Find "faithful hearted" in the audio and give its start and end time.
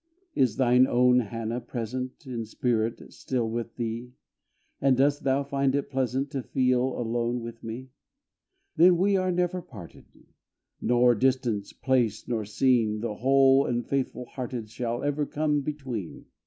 13.87-14.71